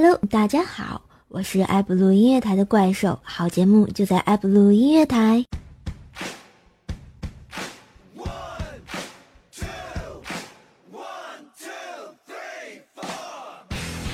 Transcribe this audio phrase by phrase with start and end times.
[0.00, 5.44] Hello，大家好，我是爱布鲁音乐台的怪兽，好节目就在爱布鲁音乐台。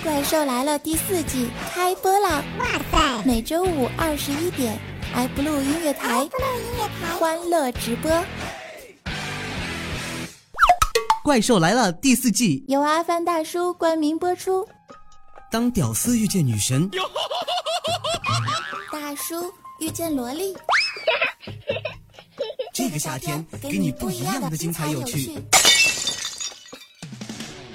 [0.03, 2.43] 怪兽来了第四季开播啦！
[2.59, 4.79] 哇塞，每周五二十一点，
[5.15, 6.27] 爱布鲁音乐台，
[7.21, 8.11] 欢乐直播。
[11.23, 14.67] 怪兽来了第四季，由阿凡大叔冠名播出。
[15.55, 16.91] 当屌丝遇见女神，
[18.91, 20.53] 大叔遇见萝莉，
[22.75, 25.31] 这个夏天给你不一样的精彩有趣。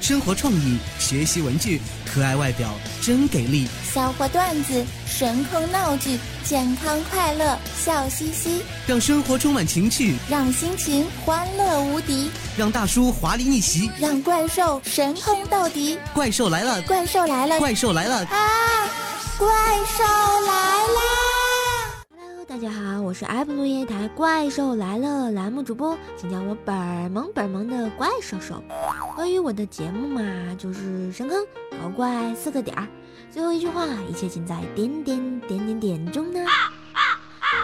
[0.09, 3.67] 生活创意，学习文具，可爱外表真给力。
[3.93, 7.55] 笑话段子，神坑闹剧，健康快乐，
[7.85, 15.99] 笑嘻嘻，让生活充满情趣，让心情欢乐无敌，让大叔华丽逆袭，让怪兽神坑到底。
[16.11, 18.89] 怪兽来了，怪兽来了，怪兽来了啊！
[19.37, 21.28] 怪兽来啦！Hello，
[22.49, 26.75] 大家好，我是爱布鲁音乐台《怪兽来了》栏目主播，请叫我本
[27.11, 28.63] 萌本萌的怪兽兽。
[29.15, 30.23] 关于我的节目嘛，
[30.57, 31.45] 就是深坑
[31.79, 32.87] 搞怪四个点儿。
[33.29, 36.43] 最后一句话，一切尽在点点点点点中呢。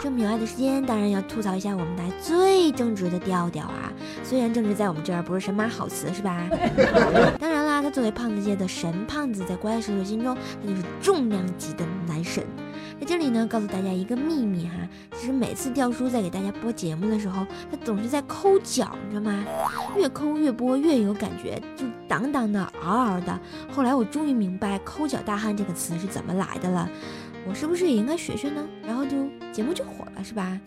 [0.04, 3.92] 这么有爱的时间，当然要吐槽一下我们台最正直的调调啊。
[4.24, 6.48] 虽然正直在我们这儿不是神马好词，是吧？
[7.42, 12.46] 当然啦，他作为胖子界的神胖子，在怪兽的心中，他就是重量级的男神。
[13.00, 14.74] 在这里呢，告诉大家一个秘密哈，
[15.16, 19.44] 其实每次调叔在给大家播节目的时候，他总是在抠脚，你知道吗？
[19.98, 23.40] 越抠越播越有感觉，就当当的，嗷嗷的。
[23.74, 26.90] 后来我终于明白“抠脚大汉”这个词是怎么来的了。
[27.48, 28.66] 我是不是也应该学学呢？
[28.88, 29.12] 然后就
[29.52, 30.60] 节目就火了，是吧？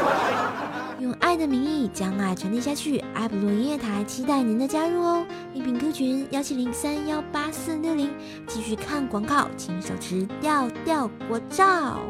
[1.00, 5.26] 用爱的名义将爱传递下去，爱普洛音乐台期待您的加入哦！
[5.54, 8.10] 音频 Q 群幺七零三幺八四六零。
[8.48, 12.00] 继续看广告，请手持调掉国照。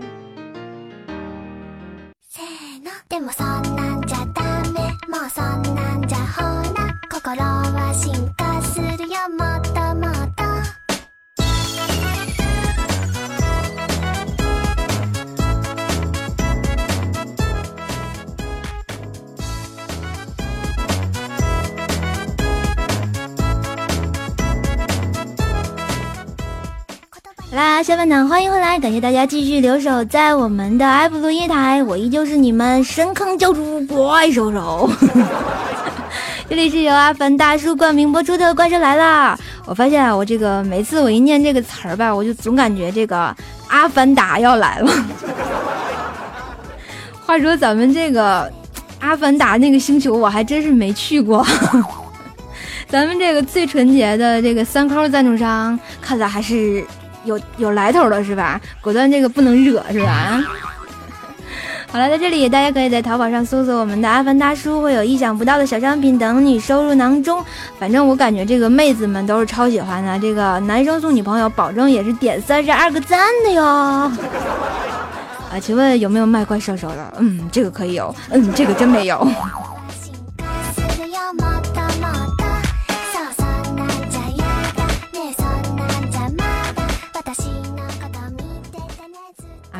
[2.28, 5.87] せーの、でもそんなんじゃダメ、もうそんなん
[27.88, 28.78] 下半场，欢迎回来！
[28.78, 34.90] 感谢大家继续留守在我们的爱普鲁夜台，我依旧是你们深坑教主怪兽兽。
[36.50, 39.34] 这里是由阿凡大叔冠名播出的《怪兽来了》。
[39.64, 43.34] 我发现啊，我这个每次我一念这个词儿吧，我就总感觉这个
[43.68, 44.92] 阿凡达要来了。
[47.24, 48.52] 话说咱们这个
[49.00, 51.42] 阿凡达那个星球，我还真是没去过。
[52.86, 56.84] 咱们这个最纯洁的这个三扣赞助商，看来还是。
[57.28, 58.60] 有有来头了是吧？
[58.80, 60.40] 果断这个不能惹是吧？
[61.92, 67.42] 好了，在这里大家可以在淘宝上搜索我们的阿凡大叔，会有意想不到的小商品等你收入囊中。
[67.78, 73.64] 反正我感觉这个妹子们都是超喜欢的，这个男生送女朋友保证也是点三十二个赞的哟。
[75.50, 77.14] 啊，请问有没有卖怪兽兽的？
[77.20, 78.14] 嗯，这个可以有。
[78.30, 79.26] 嗯，这个真没有。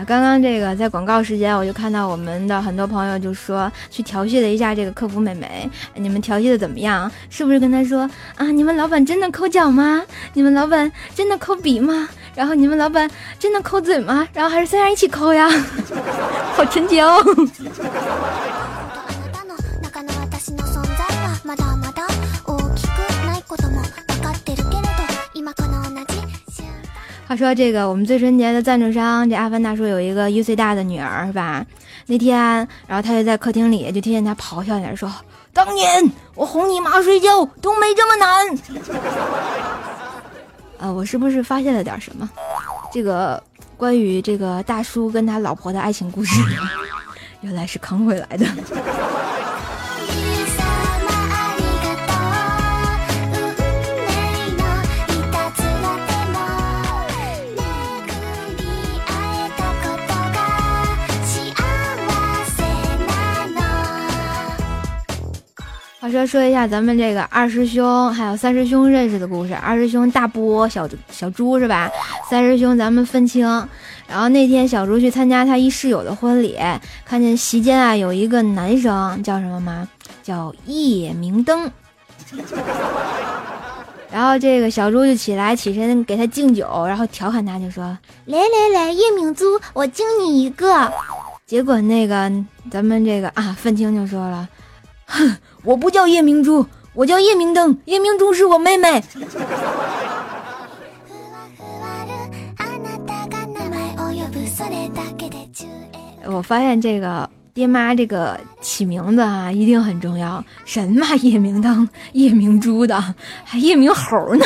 [0.09, 7.13] 刚刚这个在广告时间，我就看到我们的很多朋友就说去调戏了一下这个客服美眉，你们调戏的怎么样？
[7.29, 8.47] 是不是跟他说啊？
[8.51, 10.03] 你们老板真的抠脚吗？
[10.33, 12.09] 你们老板真的抠鼻吗？
[12.35, 14.27] 然后你们老板真的抠嘴吗？
[14.33, 15.47] 然后还是三人一起抠呀？
[16.57, 17.23] 好纯洁哦！
[27.29, 31.63] 话说这个，我们最纯洁的赞助商，这阿凡达叔有一个一岁大的女儿，是吧？
[32.07, 35.13] 那天，然后他就在客厅里，就听见他咆哮起来说
[35.53, 38.59] ：“当年我哄你妈睡觉都没这么难。
[40.81, 42.27] ”啊，我是不是发现了点什么？
[42.91, 43.43] 这个
[43.77, 46.41] 关于这个大叔跟他老婆的爱情故事，
[47.43, 48.47] 原来是坑回来的。
[66.11, 69.55] 说说一下咱们这个二师兄还有三师兄认识的故事。
[69.55, 71.91] 二师兄大波小小猪是吧？
[72.31, 73.47] 三师兄咱们分清。
[74.09, 76.57] 然后那天小猪去参加他一室友的婚礼，
[77.05, 79.87] 看见席间啊有一个男生叫什么吗？
[80.23, 81.71] 叫夜明灯。
[84.11, 87.85] 然后这个小猪就起来起身给他敬酒，然后调侃他就说
[88.25, 89.45] ：“来来来，夜明珠，
[89.75, 90.91] 我敬你一个。”
[91.47, 92.33] 结果那个
[92.71, 94.49] 咱们这个啊，愤青就说了
[95.05, 96.65] ：“哼，我不叫夜明珠，
[96.95, 99.03] 我叫夜明灯，夜明珠是我妹妹。”
[106.31, 110.45] 我发现这个爹妈这个起名字啊，一定很重要。
[110.67, 113.15] 什么，夜明灯、夜明珠的，
[113.45, 114.45] 还夜明猴呢，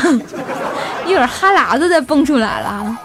[1.06, 2.98] 一会儿哈喇子再蹦出来了。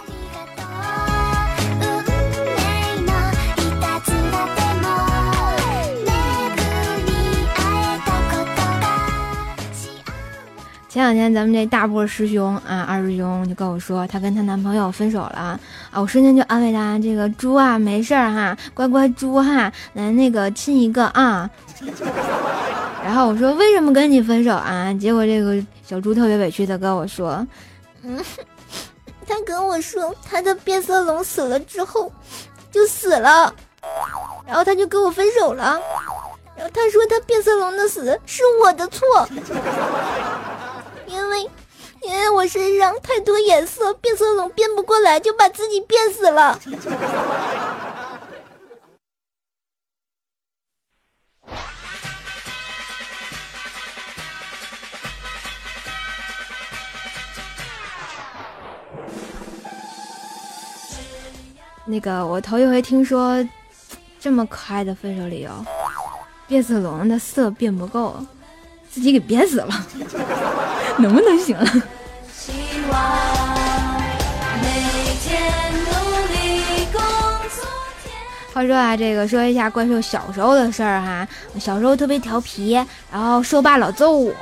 [10.98, 15.60] 前两天咱们这大波师兄啊，二师兄就跟我说，她跟她男朋友分手了啊，
[15.94, 21.48] 我瞬间就安慰她，这个猪啊没事儿哈，乖乖猪哈，来那个亲一个啊。
[23.06, 24.92] 然后我说为什么跟你分手啊？
[24.96, 27.46] 结果这个小猪特别委屈的跟我说，
[28.02, 28.20] 嗯，
[29.28, 32.12] 他跟我说他的变色龙死了之后
[32.72, 33.54] 就死了，
[34.48, 35.80] 然后他就跟我分手了，
[36.58, 39.06] 然后他说他变色龙的死是我的错。
[41.08, 41.42] 因为，
[42.04, 46.60] 因为我身上太多颜色，变色龙变不过来，就把自己变死了。
[61.86, 63.44] 那个，我头一回听说
[64.20, 65.50] 这么可爱的分手理由，
[66.46, 68.18] 变色龙的色变不够。
[68.90, 69.68] 自己给憋死了，
[71.02, 71.66] 能不能行了？
[78.54, 81.28] 话说啊，这个说一下怪兽小时候的事儿哈。
[81.60, 82.74] 小时候特别调皮，
[83.12, 84.34] 然后兽爸老揍我，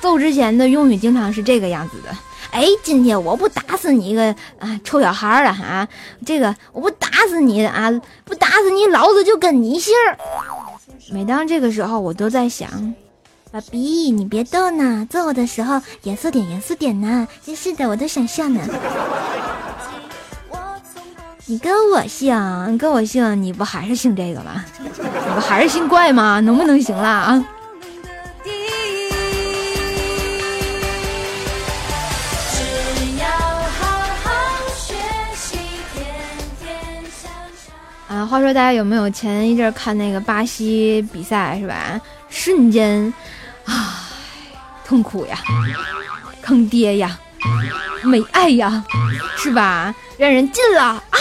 [0.00, 2.08] 揍之前的用语经常是这个样子的：
[2.50, 5.86] 哎，今天我不打死你一个啊臭小孩儿了哈，
[6.26, 7.88] 这个我不打死你啊，
[8.24, 9.94] 不打死你，老子就跟你姓。
[11.12, 12.68] 每当这个时候，我都在想。
[13.52, 17.28] 爸比，你别逗呢，揍我的时候严肃点，严肃点呢。
[17.44, 18.62] 真是的，我都想笑呢。
[21.44, 22.34] 你跟我姓，
[22.72, 24.64] 你跟我姓，你不还是姓这个吗？
[24.78, 26.40] 你不还是姓怪吗？
[26.40, 27.44] 能不能行了啊？
[38.12, 41.98] 啊，话说大家有没有前一阵看那个巴西比赛是吧？
[42.28, 43.12] 瞬间。
[43.64, 43.74] 唉，
[44.84, 45.38] 痛苦呀，
[46.42, 47.18] 坑爹呀，
[48.04, 48.84] 没爱呀，
[49.38, 49.94] 是吧？
[50.18, 51.18] 让人进了啊，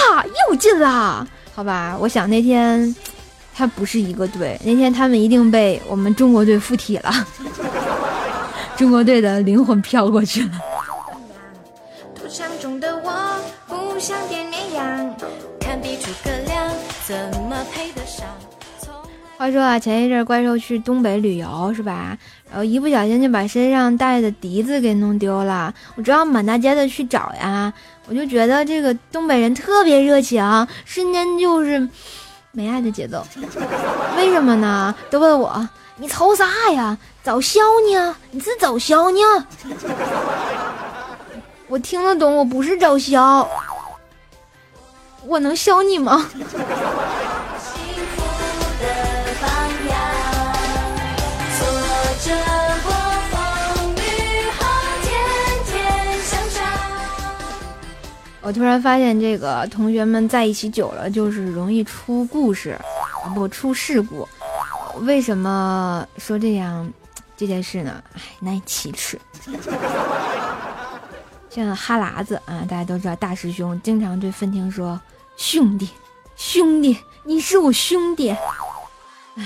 [0.49, 1.95] 又进了，好吧？
[1.97, 2.93] 我想那天
[3.55, 7.13] 他不是一个队，那天他们一定被我们中国队附体了，
[8.75, 10.51] 中国队的灵魂飘过去了。
[19.37, 22.15] 话说啊，前一阵怪兽去东北旅游是吧？
[22.47, 27.73] 然后一不小心就把身上带的笛子给弄丢了，我只好满大街的去找呀。
[28.07, 31.87] 我就觉得这个东北人特别热情，瞬间就是
[32.51, 33.25] 没爱的节奏。
[34.17, 34.93] 为什么呢？
[35.09, 35.67] 都问我
[35.97, 36.95] 你愁啥呀？
[37.23, 37.59] 找笑
[37.91, 38.15] 呢？
[38.29, 39.19] 你是找笑呢？
[41.67, 43.49] 我听得懂，我不是找笑，
[45.25, 46.29] 我能削你吗？
[58.43, 62.77] 我突然发现，这个同学们在一起久了，就是容易出故事，
[63.35, 64.27] 不出事故。
[65.01, 66.91] 为什么说这样
[67.37, 68.03] 这件事呢？
[68.15, 69.17] 哎，难以启齿。
[71.49, 74.99] 像哈喇子啊，大家都知道，大师兄经常对愤青说
[75.41, 75.89] ：“兄弟，
[76.35, 78.29] 兄弟，你是我兄弟。”
[79.35, 79.43] 哎，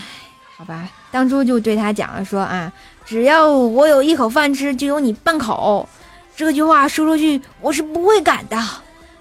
[0.58, 2.70] 好吧，当初就对他讲了，说啊，
[3.06, 5.88] 只要我有一口饭吃，就有你半口。
[6.36, 8.58] 这句话说出去，我是不会改的。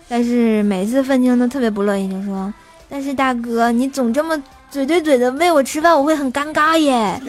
[0.09, 2.53] 但是每次愤青都特别不乐意，就说
[2.91, 4.37] ：“但是大哥，你总这么
[4.69, 7.23] 嘴对嘴的喂我吃饭，我会很尴尬耶。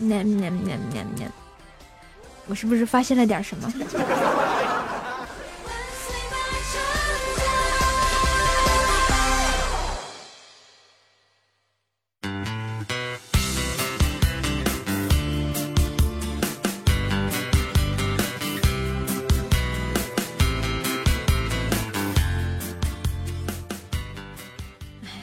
[2.48, 3.70] ”，我是不是发现了点什么？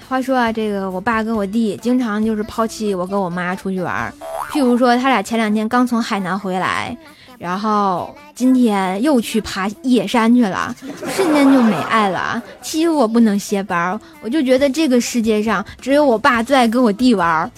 [0.10, 4.12] 话说啊，这个我爸跟我弟经常就是抛弃我跟我妈出去玩儿，
[4.52, 6.98] 譬如说，他俩前两天刚从海南回来，
[7.38, 10.76] 然后今天又去爬野山去了，
[11.16, 17.52] 瞬间就没爱了，欺负我不能歇班，我就觉得这个世界上只有我爸最爱跟我弟玩。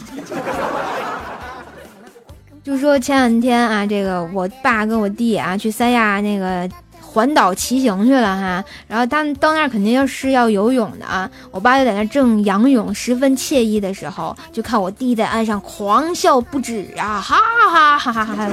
[2.66, 6.70] 就说前两天啊，这个我爸跟我弟啊去三亚那个。
[7.12, 11.30] 环岛骑行去了哈，然后他们到那儿肯定要是要游泳的啊。
[11.52, 17.36] 我爸就在那正仰泳，十分惬意的时候，就看我弟在岸上狂笑不止啊，哈
[17.70, 18.50] 哈哈哈哈哈。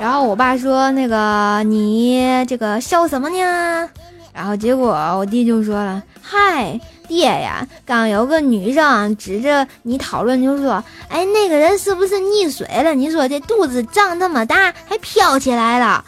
[0.00, 3.90] 然后我爸说：“那个你这个笑什么呢？”
[4.32, 12.94] 然后结果我弟就说了：“嗨，爹呀，刚有个女生指着你讨论，就说：哎，那个人是不是溺水了？
[12.94, 16.02] 你说这肚子胀那么大，还飘起来了。”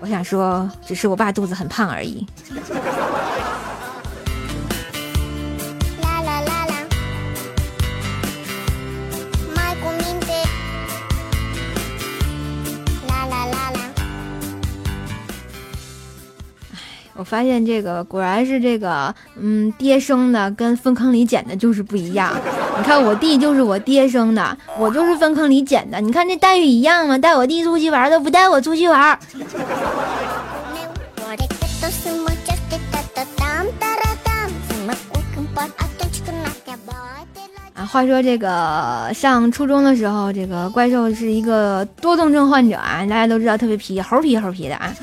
[0.00, 2.26] 我想说，只是我爸肚子很胖而已。
[17.18, 22.32] 我发现这个果然是这个，嗯，爹生的跟粪坑里捡的就是不一样。
[22.76, 26.00] 你看我弟就是我爹生的，我就是粪坑里捡的。
[26.00, 27.18] 你看这待遇一样吗？
[27.18, 29.18] 带我弟出去玩都不带我出去玩。
[37.74, 44.94] 啊，话说这个上初中的时候，这个怪兽是一个多动症患者啊，大家都知道特别皮，猴皮猴皮的啊。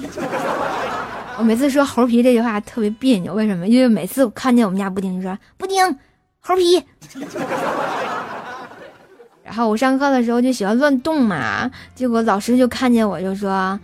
[1.37, 3.67] 我每次说猴皮这句话特别别扭，为什么？
[3.67, 5.83] 因为每次我看见我们家布丁就说布丁
[6.39, 6.81] 猴皮，
[9.43, 13.79] 然后我上课的时候就喜欢乱动嘛，结果老师就看见我就说啊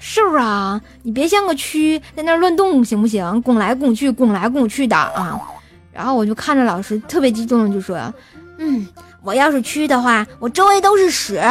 [0.00, 3.42] 是不是啊，你别像个蛆在那乱动行不行？
[3.42, 5.40] 拱来拱去，拱来拱去的啊。
[5.92, 8.12] 然后我就看着老师特别激动就说，
[8.58, 8.86] 嗯，
[9.22, 11.42] 我要是蛆的话，我周围都是屎。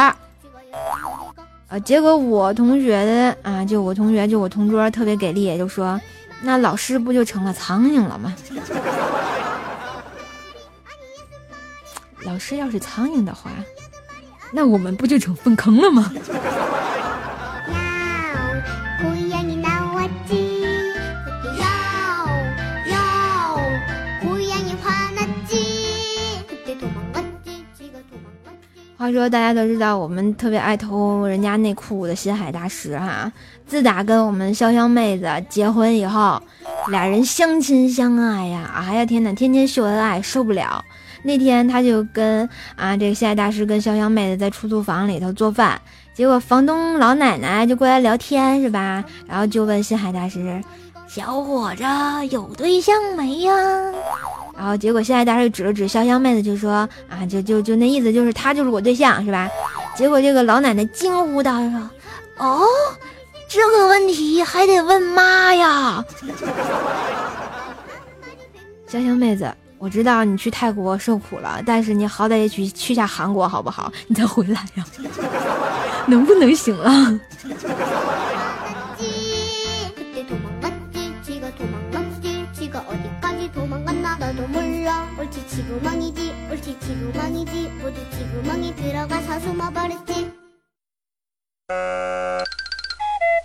[1.68, 1.78] 啊！
[1.80, 6.00] 结果我同学的啊，就我同学，就我同桌特别给力，就说
[6.42, 8.34] ：“那老师不就成了苍蝇了吗？”
[12.24, 13.50] 老师要是苍蝇的话，
[14.50, 16.10] 那我们不就成粪坑了吗？
[28.98, 33.32] 话说大家都知道，我们特别爱偷人家内裤的心海大师哈，
[33.64, 36.42] 自打跟我们潇湘妹子结婚以后，
[36.90, 40.84] 俩人相亲相爱呀，哎呀天呐，天天秀恩爱，受不了。
[41.22, 45.80] 那天他就跟啊这个心海大师跟潇湘妹子在出租房里头做饭，
[46.12, 49.04] 结果房东老奶奶就过来聊天是吧？
[49.28, 50.60] 然后就问心海大师
[51.08, 51.82] ：“小伙子
[52.30, 53.52] 有对象没呀？”
[54.56, 59.48] 然后结果现在大师指了指潇湘妹子，就说啊，就就就那意思，就是他就是我对象，是吧？
[59.96, 61.90] 结果这个老奶奶惊呼道：“说
[62.38, 62.60] 哦，
[63.48, 66.04] 这个问题还得问妈呀！”
[68.90, 73.90] 潇湘妹子，我知道你去泰国受苦了，但是你好歹也去去下韩国好不好？
[74.08, 74.84] 你再回来呀，
[76.06, 77.20] 能不能行啊？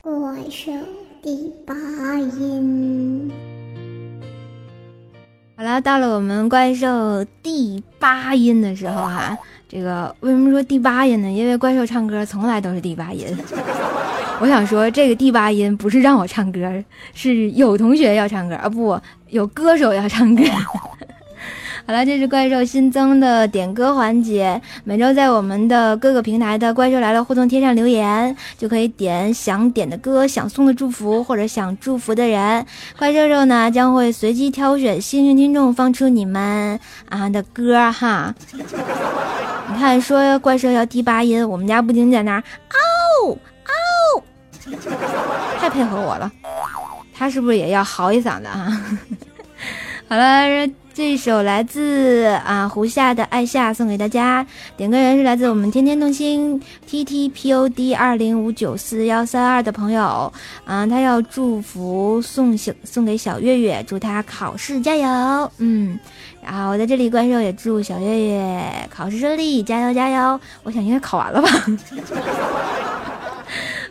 [0.04, 0.72] 怪兽
[1.24, 1.74] 第八
[2.20, 3.32] 音。
[5.58, 9.36] 好了，到了我们怪兽第八音的时候哈，
[9.68, 11.32] 这个为什么说第八音呢？
[11.32, 13.36] 因为怪兽唱歌从来都是第八音。
[14.44, 16.60] 我想说，这个第八音不是让我唱歌，
[17.14, 20.44] 是有同学要唱歌啊，不，有歌手要唱歌。
[21.88, 24.62] 好了，这是怪兽新增的点歌环节。
[24.84, 32.66] 每周在我们的各个平台的“怪兽来了”互动贴上留言，就可以点想点的歌、想送的祝福或者想祝福的人。
[33.00, 38.36] 怪兽兽呢将会随机挑选幸运听众，放出你们啊的歌哈。
[38.52, 42.44] 你看，说怪兽要第八音，我们家布丁在那儿
[43.26, 43.38] 嗷
[44.16, 44.24] 嗷，
[45.60, 46.32] 太配合我了。
[47.14, 48.82] 他是不是也要嚎一嗓子啊？
[50.10, 50.70] 好了。
[50.96, 54.46] 这首来自啊胡夏的《爱夏》送给大家，
[54.78, 60.32] 点歌人是来自我们天天动心 T T P O D 二零五九四幺三二的朋友，
[60.66, 66.00] 啊，他要祝福送小送给小月月，祝他考试加油，嗯，
[66.44, 70.40] 然后我在这里怪兽也祝小月月考试顺利，加油加油！
[70.62, 71.50] 我想应该考完了吧。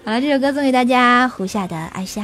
[0.04, 2.22] 好了，这首歌送给大家，胡夏的《爱夏》。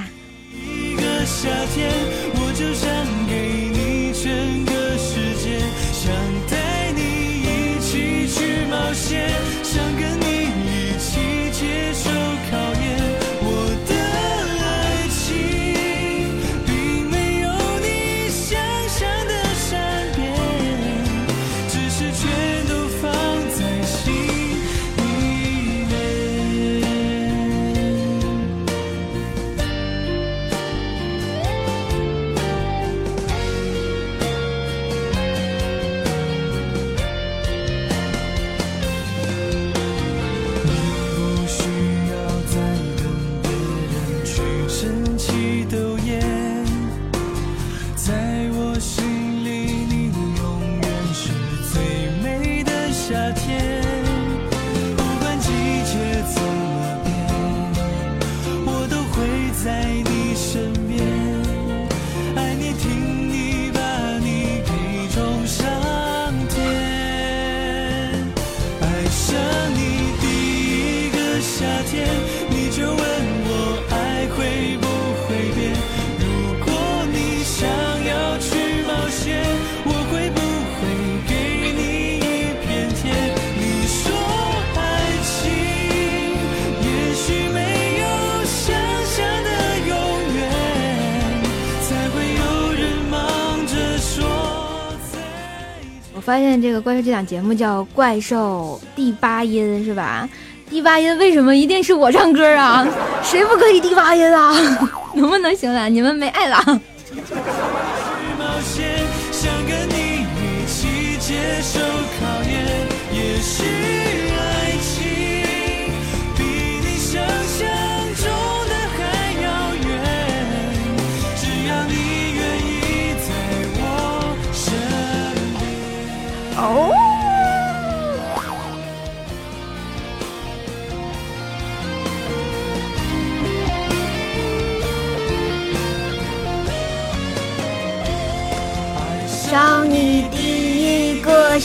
[96.29, 100.29] 发现这个关于这档节目叫《怪兽第八音》是吧？
[100.69, 102.87] 第八音为什么一定是我唱歌啊？
[103.23, 104.53] 谁不可以第八音啊？
[105.17, 105.89] 能不能行了？
[105.89, 106.81] 你们没爱了。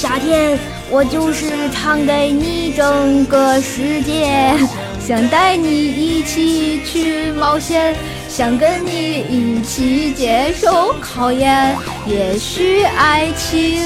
[0.03, 4.53] 夏天，我就是唱给你整个世界，
[4.99, 7.95] 想带你一起去冒险，
[8.27, 11.73] 想跟你一起接受考验。
[12.05, 13.81] 也许爱情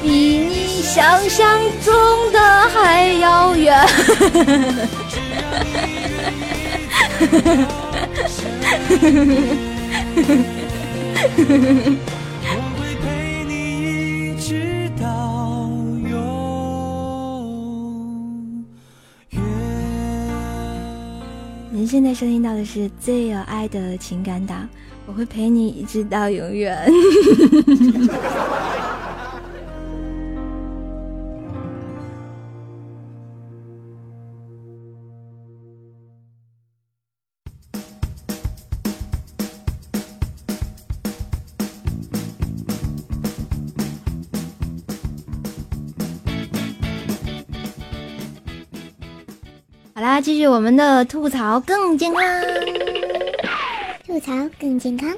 [0.00, 1.92] 比你想象中
[2.32, 2.38] 的
[2.68, 3.84] 还遥远。
[21.88, 24.68] 现在收听到的是最有爱的情感档，
[25.06, 26.86] 我会陪你一直到永远。
[49.98, 52.22] 好啦，继续我们的吐槽更健康，
[54.06, 55.12] 吐槽更健康。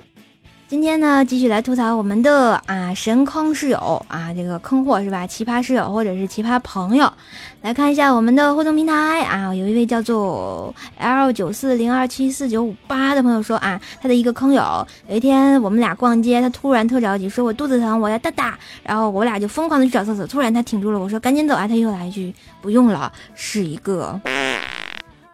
[0.68, 5.26] 今天呢，继续来吐槽我们的啊神坑室友啊，这个坑货是吧？
[5.26, 7.12] 奇葩室友或者是奇葩朋友，
[7.60, 14.62] 来看一下我们的互动平台啊，有一位叫做 L 九四零二七四九五八的朋友说啊，他的一个坑友，
[15.08, 24.18] 有一天我们俩逛街，他突然特着急，说我肚子疼，我要大大，然后我俩就疯狂的去找厕所，突然他挺住了，我说赶紧走啊，他又来一句不用了，是一个。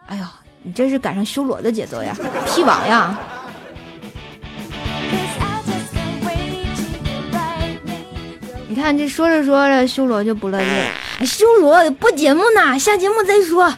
[0.07, 0.23] 哎呦，
[0.63, 2.15] 你这是赶上修罗的节奏呀，
[2.47, 3.17] 屁王呀！
[8.69, 11.25] 你看这说着说着，修罗就不乐意了。
[11.25, 13.73] 修罗播节目呢，下节目再说，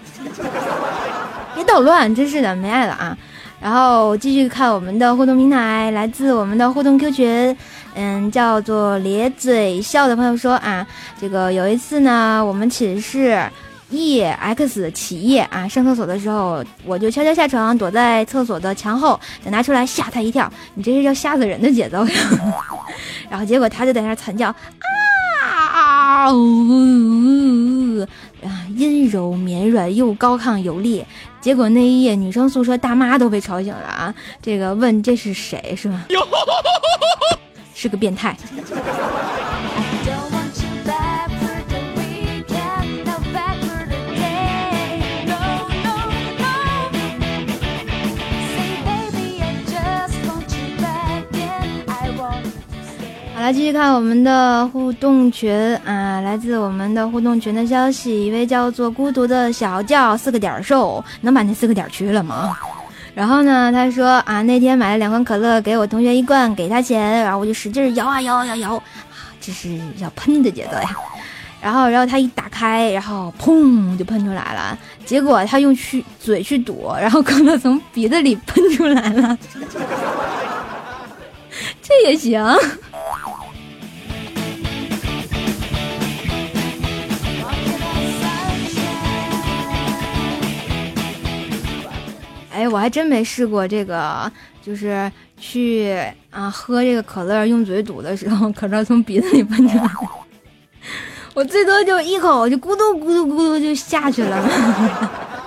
[1.56, 3.18] 别捣乱，真是的，没爱了啊！
[3.62, 7.58] 然后继续看我们的互动平台，来自我们的互动 Q 群，
[7.96, 10.86] 嗯，叫做咧嘴笑的朋友说啊，
[11.20, 13.42] 这个有一次呢，我们寝室。
[13.91, 15.67] E X 起夜啊！
[15.67, 20.52] 上厕所的时候，我就悄悄下床，躲在厕所的墙后，等他出来吓他一跳。
[20.75, 22.13] 你这是要吓死人的节奏呀！
[23.30, 24.54] 然后结果他就在那惨叫
[25.73, 27.99] 啊呜
[28.43, 31.04] 啊，阴柔绵软又高亢有力。
[31.41, 34.13] 结果那一夜，女生宿舍大妈都被吵醒了啊！
[34.41, 36.06] 这个问这是谁是吗？
[37.73, 38.38] 是个变态。
[53.39, 55.49] 好了，继续看我们的互动群
[55.86, 62.54] 啊，来自我们的互动群的消息，一位叫做孤独的小叫四个点瘦，能把那四个点去了吗？
[63.15, 68.84] 然后呢，他说啊，那天买了两罐可乐给我同学一罐，给他钱，然后我就使劲摇啊摇摇摇，啊，
[69.39, 70.89] 这是要喷的节奏呀。
[71.62, 74.78] 然后，然后他一打开，然后砰就喷出来了。
[75.06, 79.38] 结果他用去嘴去堵，然后可乐从鼻子里喷出来了。
[81.82, 82.43] 这也行。
[92.60, 94.30] 哎，我还真没试过这个，
[94.62, 95.98] 就是去
[96.30, 99.89] 啊喝这个可乐，用嘴堵的时候， 可乐从鼻子里喷出来。
[101.34, 105.38] 我最多就一口，就咕嘟咕嘟咕嘟就下去了。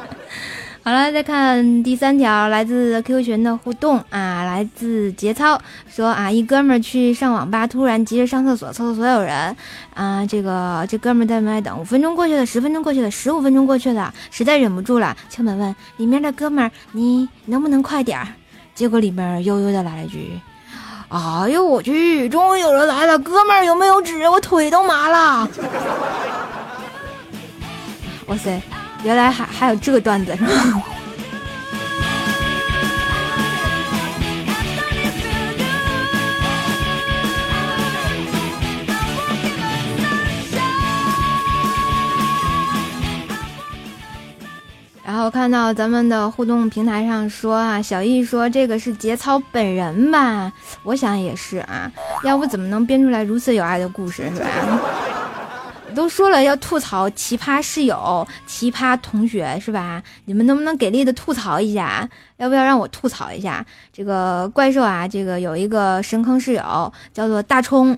[0.85, 5.57] 好了，再看第三条，来自 QQ 群的互动啊，来自节操
[5.89, 9.57] 说啊，一哥们儿去上网吧，突然急着上厕所，厕所所有人
[9.95, 18.27] 啊，这个这哥们儿在门外等，五分钟过去了，十分钟过去了，十五分钟过去了，实在忍不住了，敲门问里面的哥们儿，你能不能快点儿？
[18.75, 20.41] 结果里面悠悠的来了一句，
[21.11, 24.29] 哎呦我去，终于有人来了，哥们儿有没有纸？
[24.29, 25.49] 我腿都麻了。
[28.27, 28.61] 哇塞！
[29.05, 30.37] 原来还还有这个段子。
[30.37, 30.83] 是 吗
[45.05, 50.51] 然后看到咱们的互动平台上说啊小艺说这个是节操本人吧
[50.85, 51.91] 我想也是啊
[52.25, 54.49] 要不怎么能编出来如此有爱的故事是吧？
[55.93, 60.03] 都说了要吐槽奇葩室友、奇葩同学是吧？
[60.25, 62.09] 你们能不能给力的吐槽一下？
[62.39, 65.07] 要不要让我吐槽一下这个怪兽啊？
[65.07, 67.97] 这个有一个神坑室友叫做大葱，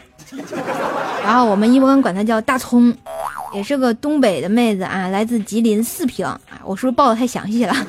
[1.24, 2.94] 然后我们一般管他叫大葱。
[3.54, 6.40] 也是个东北的妹子啊，来自吉林四平啊。
[6.64, 7.74] 我是不是报的太详细了？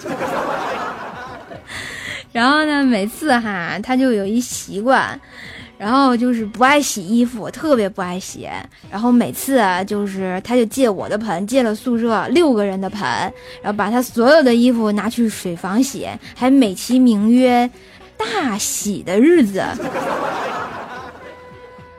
[2.32, 5.20] 然后呢，每次哈，他就有一习惯，
[5.78, 8.50] 然后就是不爱洗衣服，特别不爱洗。
[8.90, 13.02] 然后每次就是他就借我的盆，借了宿舍六个人的盆，
[13.62, 17.70] 然后把他所有的衣服拿去水房洗，还美其名曰
[18.18, 19.64] 大洗的日子。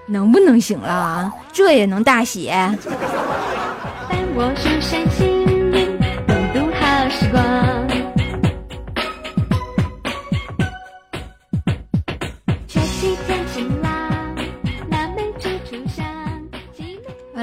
[0.09, 1.33] 能不能行了？
[1.53, 2.51] 这也能大喜？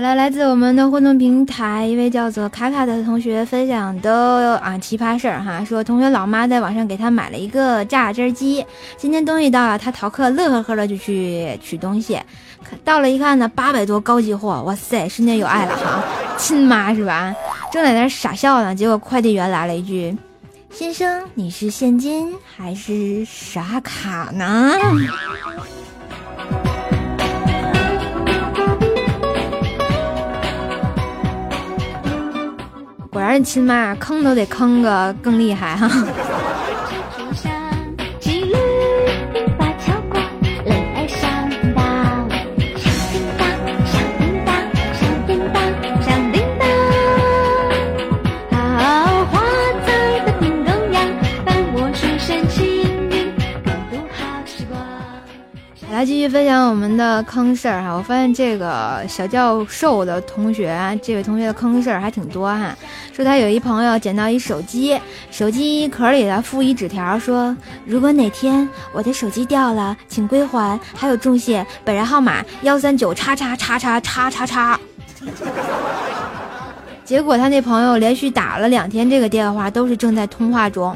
[0.04, 8.66] 了，来自我们的互动平台一位叫做卡卡的同学分享的啊奇葩事儿哈，说同学老妈在网上给他买了一个榨汁机，
[8.98, 12.20] 今天东西到了，他逃课乐呵呵的就去取东西。
[12.84, 16.04] 到了一看呢，八百多高级货，哇塞，瞬间有爱了哈，
[16.38, 17.34] 亲妈是吧？
[17.72, 20.14] 正在那傻笑呢，结果快递员来了一句
[20.70, 24.74] ：“先生，你是现金还是刷卡呢？”
[33.14, 35.88] 果然亲妈，坑都得坑个更厉害哈。
[56.06, 62.76] 继续分享我们的坑事儿哈，我发现这个小教授的同学，这位同学的坑事儿还挺多哈。
[63.14, 65.00] 说他有一朋友捡到一手机，
[65.32, 74.80] 手机壳里的附一纸条，说如果哪天我的手机掉了，请归还，还有重谢，本人号码幺三九叉叉叉叉叉叉叉。
[77.06, 80.96] 结果他那朋友连续打了两天这个电话，都是正在通话中。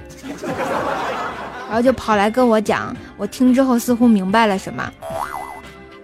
[1.67, 4.89] 然后就跑来跟我讲，我听之后似乎明白了什么，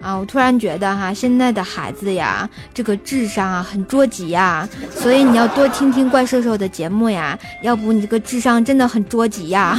[0.00, 9.78] 啊，我突然觉得哈，现在的孩子呀，这个智商啊很捉急呀，所以你要多听听怪兽兽的节目呀，要不你这个智商真的很捉急呀。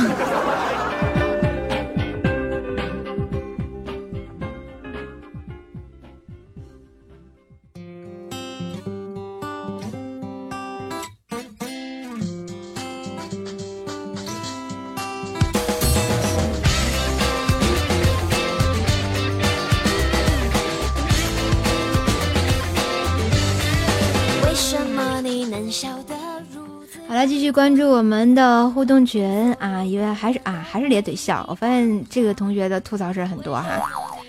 [27.66, 31.44] 关注我们的互动群啊，因为还是啊还是咧嘴笑。
[31.50, 33.82] 我发现这个同学的吐槽事很多哈，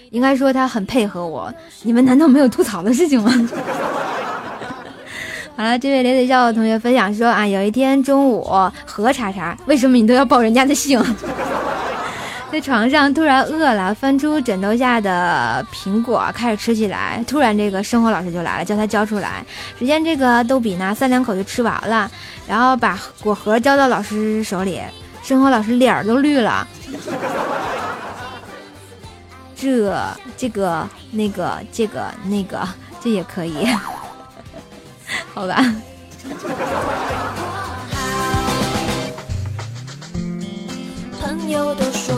[0.09, 1.53] 应该说他很配合我。
[1.83, 3.31] 你们难道没有吐槽的事情吗？
[5.55, 8.43] 好了，这位咧嘴笑的同学分享说啊，有一天中午
[8.87, 10.99] 何叉叉，为什么你都要报人家的姓？
[12.57, 17.23] 在床上突然饿了，翻出枕头下的苹果开始吃起来。
[17.27, 19.45] 突然，这个生活老师就来了，叫他交出来。
[19.79, 22.11] 只见这个逗比呢，三两口就吃完了，
[22.49, 24.81] 然后把果核交到老师手里。
[25.23, 26.67] 生活老师脸儿都绿了。
[29.55, 29.95] 这、
[30.39, 32.67] 这个、那个、这个、那个，
[33.03, 33.69] 这也可以，
[35.35, 35.63] 好吧。
[41.49, 42.17] 友都说。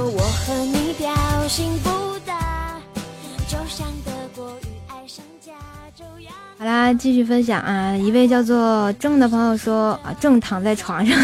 [6.59, 7.97] 好啦，继续分享啊！
[7.97, 11.17] 一位叫做郑的朋友说啊，正躺在床上，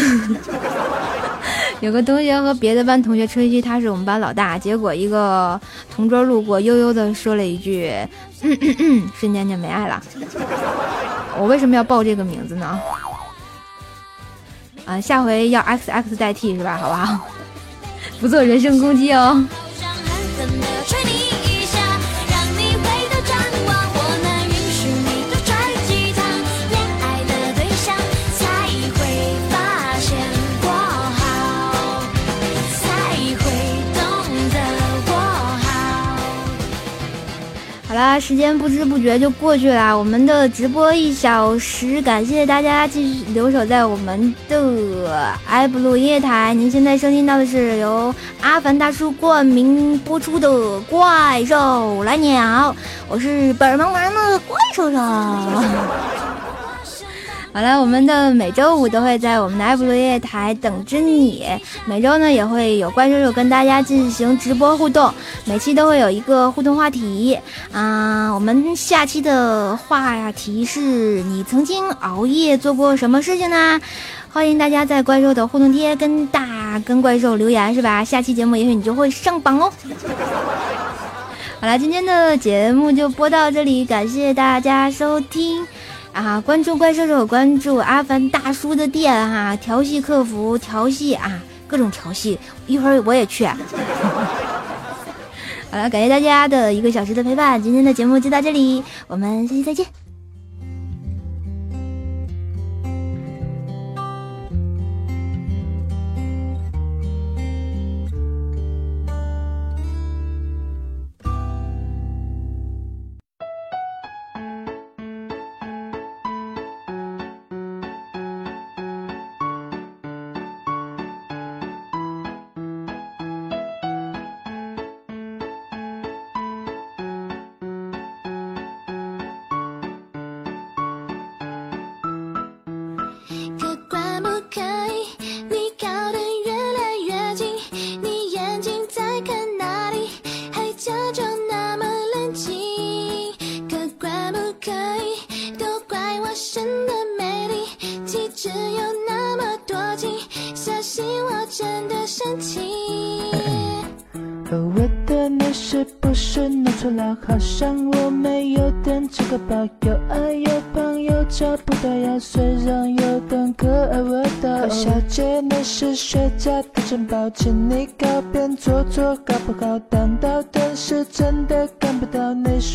[1.81, 5.59] 有个同学和别的班同学吹嘘他是我们班老大，结果一个
[5.93, 7.93] 同桌路过，悠悠的说了一句，
[9.19, 10.01] 瞬间就没爱了。
[11.37, 12.79] 我为什么要报这个名字呢？
[14.85, 16.77] 啊，下回要 X X 代替是吧？
[16.77, 17.19] 好不好？
[18.19, 19.43] 不做人身攻击哦。
[37.95, 46.53] 好啦，时间不知不觉就过去了，我们的直播一小时，感谢大家继续留守在我们的埃布鲁音乐台。
[46.53, 50.49] 您现在收听到的是由阿凡大叔冠名播出的
[50.89, 52.73] 《怪兽来鸟》，
[53.07, 54.97] 我是本萌萌的怪兽兽。
[57.55, 61.45] 好了，我们的每周五都会在我们的爱普罗夜台等着你。
[61.85, 65.09] 每周呢也会有怪兽兽跟大家进行直播互动，
[65.45, 67.39] 每期都会有一个互动话题。
[67.71, 73.79] 啊，我们下期的话题是你曾经熬夜做过什么事情呢？
[74.33, 78.03] 欢迎大家在怪兽的互动贴跟大跟怪兽留言，是吧？
[78.03, 79.71] 下期节目也许你就会上榜哦。
[81.61, 85.65] 好了，今天的节目就播到这里，感谢大家收听。
[86.15, 86.39] 啊！
[86.39, 91.29] 关注怪兽兽，关注阿凡大叔的店哈，调戏客服，调戏啊，
[91.67, 93.45] 各种调戏，一会儿我也去。
[95.69, 99.85] 好了，感谢大家的一个小时的陪伴，今天的节目就到这里，我们下期再见。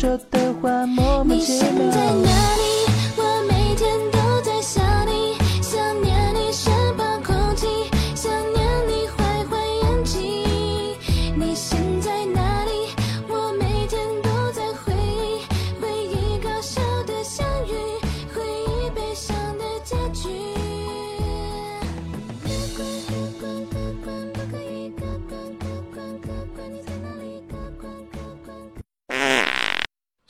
[0.01, 0.51] 说的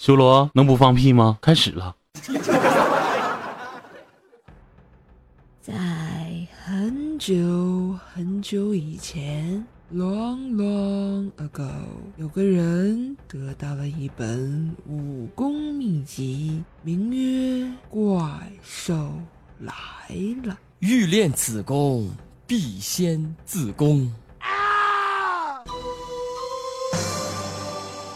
[0.02, 1.38] 修罗能不放屁吗？
[1.44, 1.96] 开始了。
[5.62, 5.76] 在
[6.66, 11.70] 很久很久以前，long long ago，
[12.18, 19.14] 有个人得到了一本武功秘籍，名曰《怪兽
[19.60, 19.76] 来
[20.44, 20.54] 了》。
[20.80, 22.10] 欲练此功，
[22.48, 24.12] 必先自宫。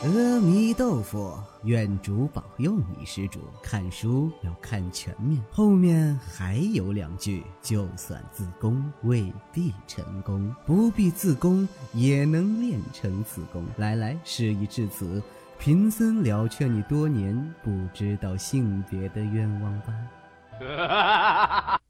[0.05, 3.39] 阿弥豆腐，愿主保佑你，施主。
[3.63, 13.65] 看书要看全面，后面还有两句：就算自宫，未必成功；不必自宫，也能练成此功。
[13.77, 15.23] 来来，事已至此，
[15.57, 21.79] 贫僧了却你多年不知道性别的愿望吧。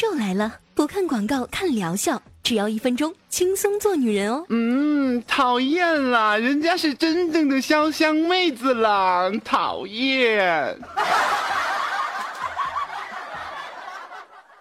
[0.00, 4.46] 兽来了，不看广告，看疗效，只要一分钟，轻松做女人哦。
[4.48, 10.78] 嗯，讨厌啦，人家是真正的潇湘妹子啦，讨厌。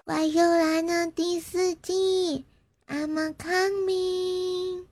[0.04, 2.43] 我又来了第四季
[2.89, 4.88] ，I'm coming。